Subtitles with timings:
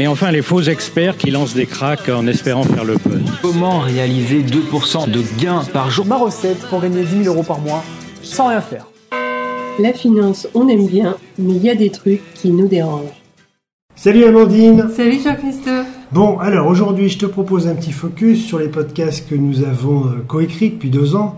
[0.00, 3.22] Et enfin, les faux experts qui lancent des cracks en espérant faire le buzz.
[3.40, 7.60] Comment réaliser 2% de gains par jour Ma recette pour gagner 10 000 euros par
[7.60, 7.84] mois
[8.20, 8.86] sans rien faire.
[9.78, 13.22] La finance, on aime bien, mais il y a des trucs qui nous dérangent.
[13.94, 18.68] Salut Amandine Salut Jean-Christophe Bon, alors aujourd'hui je te propose un petit focus sur les
[18.68, 21.36] podcasts que nous avons euh, coécrits depuis deux ans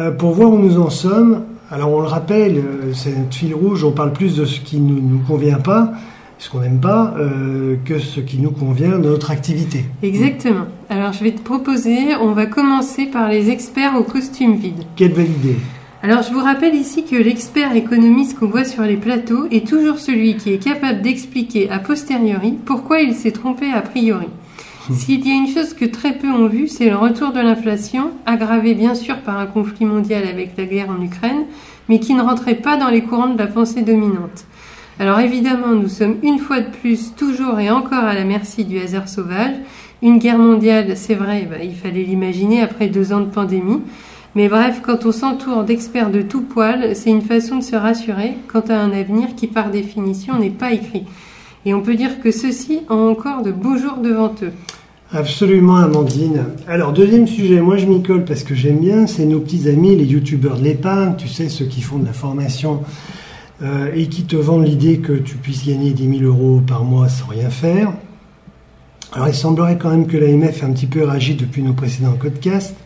[0.00, 1.44] euh, pour voir où nous en sommes.
[1.70, 4.80] Alors on le rappelle, euh, c'est un fil rouge, on parle plus de ce qui
[4.80, 5.92] ne nous, nous convient pas,
[6.38, 9.84] ce qu'on n'aime pas, euh, que ce qui nous convient de notre activité.
[10.02, 10.66] Exactement.
[10.90, 14.84] Alors je vais te proposer, on va commencer par les experts au costume vide.
[14.96, 15.56] Quelle belle idée
[16.02, 19.98] Alors je vous rappelle ici que l'expert économiste qu'on voit sur les plateaux est toujours
[19.98, 24.26] celui qui est capable d'expliquer a posteriori pourquoi il s'est trompé a priori.
[24.92, 28.12] S'il y a une chose que très peu ont vu, c'est le retour de l'inflation,
[28.24, 31.46] aggravé bien sûr par un conflit mondial avec la guerre en Ukraine,
[31.88, 34.44] mais qui ne rentrait pas dans les courants de la pensée dominante.
[34.98, 38.78] Alors évidemment, nous sommes une fois de plus toujours et encore à la merci du
[38.78, 39.54] hasard sauvage.
[40.02, 43.82] Une guerre mondiale, c'est vrai, bah, il fallait l'imaginer après deux ans de pandémie.
[44.34, 48.34] Mais bref, quand on s'entoure d'experts de tout poil, c'est une façon de se rassurer
[48.48, 51.04] quant à un avenir qui par définition n'est pas écrit.
[51.66, 54.52] Et on peut dire que ceux-ci ont encore de beaux jours devant eux.
[55.12, 56.44] Absolument Amandine.
[56.66, 59.94] Alors deuxième sujet, moi je m'y colle parce que j'aime bien, c'est nos petits amis,
[59.94, 62.80] les youtubeurs de l'épargne, tu sais, ceux qui font de la formation
[63.62, 67.08] euh, et qui te vendent l'idée que tu puisses gagner 10 000 euros par mois
[67.08, 67.92] sans rien faire.
[69.12, 72.12] Alors il semblerait quand même que l'AMF ait un petit peu réagi depuis nos précédents
[72.12, 72.76] podcasts.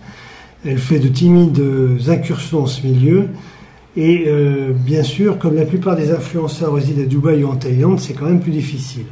[0.64, 1.60] Elle fait de timides
[2.08, 3.28] incursions en ce milieu.
[3.96, 7.98] Et euh, bien sûr, comme la plupart des influenceurs résident à Dubaï ou en Thaïlande,
[7.98, 9.06] c'est quand même plus difficile.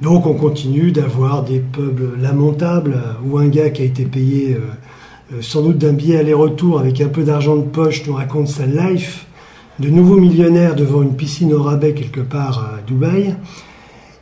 [0.00, 4.54] Donc on continue d'avoir des pubs lamentables où un gars qui a été payé
[5.32, 8.66] euh, sans doute d'un billet aller-retour avec un peu d'argent de poche nous raconte sa
[8.66, 9.26] life
[9.78, 13.34] de nouveaux millionnaires devant une piscine au rabais quelque part à Dubaï.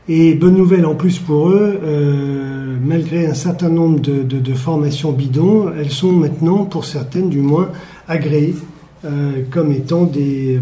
[0.06, 5.70] Et bonne nouvelle en plus pour eux, euh, malgré un certain nombre de, formations bidons,
[5.78, 7.70] elles sont maintenant, pour certaines du moins,
[8.06, 8.54] agréées
[9.06, 10.60] euh, comme étant des,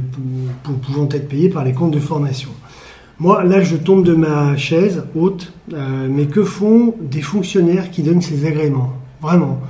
[0.83, 2.51] pouvant être payées par les comptes de formation.
[3.19, 8.03] Moi, là, je tombe de ma chaise haute, euh, mais que font des fonctionnaires qui
[8.03, 8.93] donnent ces agréments?
[9.21, 9.61] Vraiment.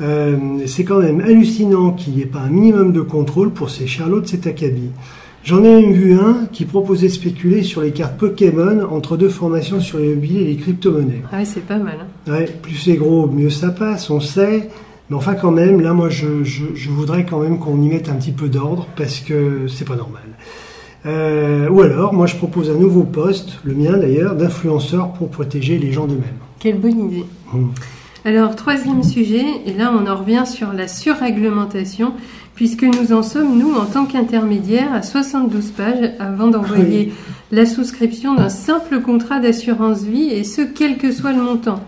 [0.00, 3.86] Euh, c'est quand même hallucinant qu'il n'y ait pas un minimum de contrôle pour ces
[3.86, 4.90] charlots de cet acabit.
[5.44, 9.80] J'en ai vu un qui proposait de spéculer sur les cartes Pokémon entre deux formations
[9.80, 11.22] sur l'immobilier et les crypto-monnaies.
[11.32, 11.98] Ah oui, c'est pas mal.
[12.02, 12.30] Hein.
[12.30, 14.68] Ouais, plus c'est gros, mieux ça passe, on sait.
[15.08, 18.10] Mais enfin, quand même, là, moi, je, je, je voudrais quand même qu'on y mette
[18.10, 20.22] un petit peu d'ordre parce que c'est pas normal.
[21.06, 25.78] Euh, ou alors, moi, je propose un nouveau poste, le mien d'ailleurs, d'influenceur pour protéger
[25.78, 26.24] les gens d'eux-mêmes.
[26.58, 27.24] Quelle bonne idée.
[27.52, 27.68] Mmh.
[28.24, 32.12] Alors, troisième sujet, et là, on en revient sur la surréglementation,
[32.54, 37.12] puisque nous en sommes, nous, en tant qu'intermédiaires, à 72 pages avant d'envoyer oui.
[37.52, 41.80] la souscription d'un simple contrat d'assurance vie, et ce, quel que soit le montant.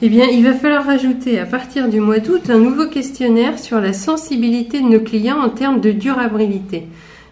[0.00, 3.80] Eh bien, il va falloir rajouter à partir du mois d'août un nouveau questionnaire sur
[3.80, 6.86] la sensibilité de nos clients en termes de durabilité.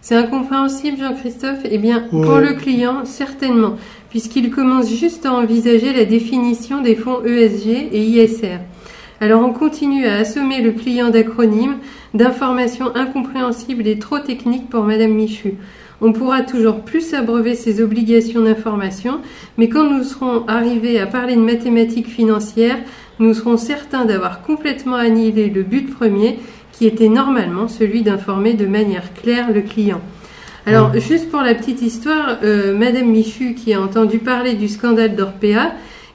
[0.09, 2.25] C'est incompréhensible, Jean-Christophe Eh bien, oui.
[2.25, 3.75] pour le client, certainement,
[4.09, 8.61] puisqu'il commence juste à envisager la définition des fonds ESG et ISR.
[9.21, 11.79] Alors, on continue à assommer le client d'acronymes,
[12.15, 15.55] d'informations incompréhensibles et trop techniques pour Madame Michu.
[16.01, 19.19] On pourra toujours plus abreuver ses obligations d'information,
[19.59, 22.79] mais quand nous serons arrivés à parler de mathématiques financières,
[23.19, 26.39] nous serons certains d'avoir complètement annihilé le but premier,
[26.77, 30.01] qui était normalement celui d'informer de manière claire le client.
[30.67, 31.01] Alors, mmh.
[31.01, 35.73] juste pour la petite histoire, euh, Madame Michu, qui a entendu parler du scandale d'Orpea,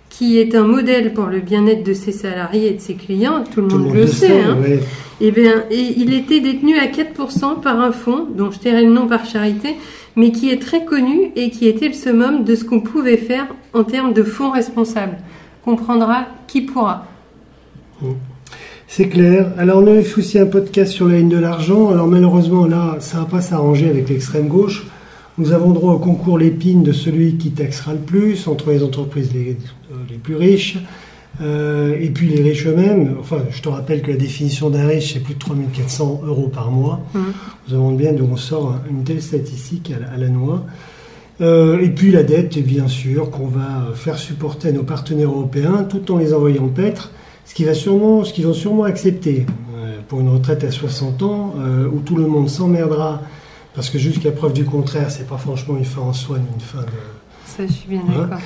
[0.10, 3.62] qui est un modèle pour le bien-être de ses salariés et de ses clients, tout
[3.62, 4.58] le tout monde, monde le sait, sait hein.
[4.62, 4.80] ouais.
[5.22, 8.92] eh bien, et il était détenu à 4% par un fonds, dont je tairai le
[8.92, 9.78] nom par charité,
[10.18, 13.48] mais qui est très connu et qui était le summum de ce qu'on pouvait faire
[13.74, 15.18] en termes de fonds responsables.
[15.64, 17.08] Comprendra qui pourra.
[18.02, 18.12] Mmh.
[18.94, 19.54] C'est clair.
[19.58, 21.92] Alors, on avait fait aussi un podcast sur la ligne de l'argent.
[21.92, 24.86] Alors, malheureusement, là, ça va pas s'arranger avec l'extrême gauche.
[25.38, 29.32] Nous avons droit au concours l'épine de celui qui taxera le plus entre les entreprises
[29.34, 29.56] les,
[30.10, 30.78] les plus riches
[31.40, 33.16] euh, et puis les riches eux-mêmes.
[33.18, 36.70] Enfin, je te rappelle que la définition d'un riche, c'est plus de 3400 euros par
[36.70, 37.00] mois.
[37.14, 37.20] Mmh.
[37.68, 40.66] Vous demandez bien d'où on sort une telle statistique à la, à la noix.
[41.40, 45.86] Euh, et puis la dette, bien sûr, qu'on va faire supporter à nos partenaires européens
[45.90, 47.14] tout en les envoyant paître,
[47.52, 49.46] ce qu'ils sûrement, ce vont sûrement accepter.
[49.76, 53.20] Euh, pour une retraite à 60 ans, euh, où tout le monde s'emmerdera,
[53.76, 56.62] parce que jusqu'à preuve du contraire, c'est pas franchement une fin en soi, ni une
[56.62, 56.88] fin de...
[57.46, 58.40] Ça, je suis bien Hein d'accord.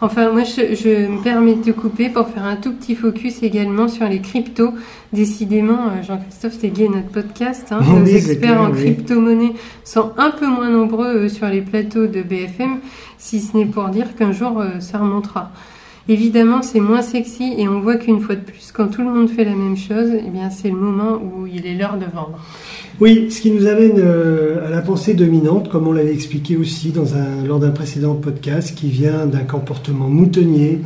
[0.00, 3.42] Enfin, moi, je, je me permets de te couper pour faire un tout petit focus
[3.42, 4.74] également sur les cryptos.
[5.12, 7.66] Décidément, euh, Jean-Christophe, c'est gay notre podcast.
[7.72, 7.80] Hein.
[7.88, 8.82] Nos experts en oui.
[8.84, 12.78] crypto-monnaie sont un peu moins nombreux sur les plateaux de BFM,
[13.18, 15.50] si ce n'est pour dire qu'un jour, ça remontera.
[16.08, 19.28] Évidemment, c'est moins sexy et on voit qu'une fois de plus, quand tout le monde
[19.28, 22.38] fait la même chose, eh bien, c'est le moment où il est l'heure de vendre.
[23.00, 26.92] Oui, ce qui nous amène euh, à la pensée dominante, comme on l'avait expliqué aussi
[26.92, 30.80] dans un, lors d'un précédent podcast, qui vient d'un comportement moutonnier,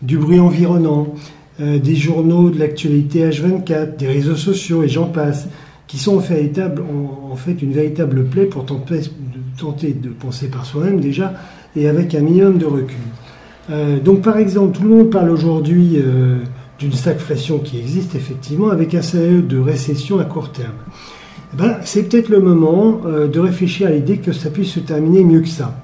[0.00, 1.12] du bruit environnant,
[1.60, 5.48] euh, des journaux, de l'actualité H24, des réseaux sociaux et j'en passe,
[5.88, 6.20] qui sont en,
[7.36, 11.34] fait une véritable plaie pour tenter de penser par soi-même déjà
[11.76, 12.96] et avec un minimum de recul.
[13.70, 16.38] Euh, donc par exemple, tout le monde parle aujourd'hui euh,
[16.78, 20.72] d'une stagflation qui existe effectivement avec un scénario de récession à court terme.
[21.54, 24.80] Eh ben, c'est peut-être le moment euh, de réfléchir à l'idée que ça puisse se
[24.80, 25.76] terminer mieux que ça.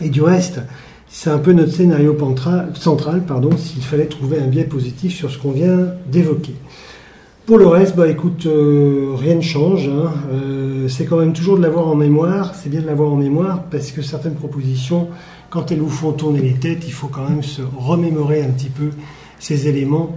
[0.00, 0.60] Et du reste,
[1.08, 2.16] c'est un peu notre scénario
[2.74, 6.54] central, pardon, s'il fallait trouver un biais positif sur ce qu'on vient d'évoquer.
[7.46, 9.88] Pour le reste, bah écoute, rien ne change.
[9.88, 10.12] hein.
[10.88, 12.54] C'est quand même toujours de l'avoir en mémoire.
[12.54, 15.08] C'est bien de l'avoir en mémoire parce que certaines propositions,
[15.50, 18.68] quand elles vous font tourner les têtes, il faut quand même se remémorer un petit
[18.70, 18.90] peu
[19.38, 20.16] ces éléments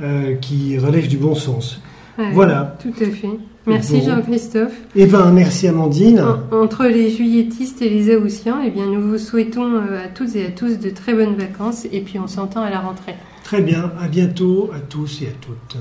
[0.00, 1.80] euh, qui relèvent du bon sens.
[2.18, 2.76] Ouais, Voilà.
[2.82, 3.28] Tout à fait.
[3.66, 4.06] Merci Bon.
[4.06, 4.72] Jean-Christophe.
[4.96, 6.24] Eh ben, merci Amandine.
[6.50, 10.34] En- Entre les juilletistes et les haussiens, eh bien, nous vous souhaitons euh, à toutes
[10.34, 13.14] et à tous de très bonnes vacances et puis on s'entend à la rentrée.
[13.44, 15.76] Très bien, à bientôt à tous et à toutes.